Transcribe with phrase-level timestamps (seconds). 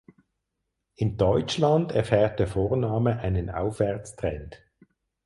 [0.95, 4.59] In Deutschland erfährt der Vorname einen Aufwärtstrend.